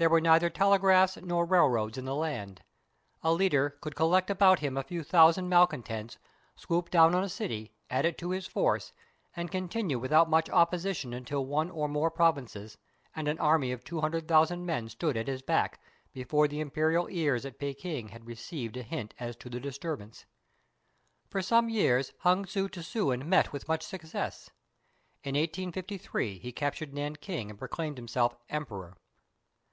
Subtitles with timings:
[0.00, 2.62] There were neither telegraphs nor railroads in the land.
[3.24, 6.18] A leader "could collect about him a few thou sand malcontents,
[6.54, 8.92] swoop down on a city, add it to his force,
[9.34, 12.76] and continue without much opposition until one or more pro vinces
[13.16, 15.80] and an army of two hundred thousand men stood at his back,
[16.12, 20.26] before the imperial ears at Peking had received a hint as to the disturbance."
[21.26, 24.48] ^ For some years Hung Sew tseuen met with much success.
[25.24, 28.96] In 1853 he captured Nanking and proclaimed himself emperor.